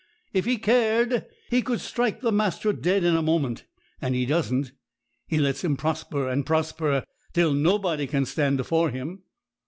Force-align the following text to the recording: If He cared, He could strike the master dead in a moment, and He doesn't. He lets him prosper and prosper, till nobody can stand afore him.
If 0.33 0.45
He 0.45 0.57
cared, 0.57 1.27
He 1.51 1.61
could 1.61 1.79
strike 1.79 2.21
the 2.21 2.31
master 2.31 2.73
dead 2.73 3.03
in 3.03 3.15
a 3.15 3.21
moment, 3.21 3.65
and 4.01 4.15
He 4.15 4.25
doesn't. 4.25 4.71
He 5.27 5.37
lets 5.37 5.63
him 5.63 5.77
prosper 5.77 6.27
and 6.27 6.43
prosper, 6.43 7.03
till 7.33 7.53
nobody 7.53 8.07
can 8.07 8.25
stand 8.25 8.59
afore 8.59 8.89
him. 8.89 9.21